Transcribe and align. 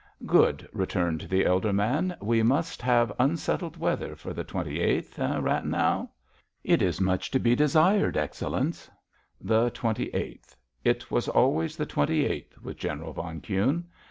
"Good," 0.25 0.67
returned 0.73 1.27
the 1.29 1.45
elder 1.45 1.71
man. 1.71 2.17
"We 2.19 2.41
must 2.41 2.81
have 2.81 3.13
unsettled 3.19 3.77
weather 3.77 4.15
for 4.15 4.33
the 4.33 4.43
twenty 4.43 4.79
eighth—eh, 4.79 5.37
Rathenau?" 5.37 6.09
"It 6.63 6.81
is 6.81 6.99
much 6.99 7.29
to 7.29 7.39
be 7.39 7.55
desired, 7.55 8.15
Excellenz." 8.17 8.89
The 9.39 9.69
twenty 9.69 10.05
eighth—it 10.07 11.11
was 11.11 11.27
always 11.27 11.77
the 11.77 11.85
twenty 11.85 12.25
eighth 12.25 12.57
with 12.63 12.77
General 12.77 13.13
von 13.13 13.41
Kuhne. 13.41 13.83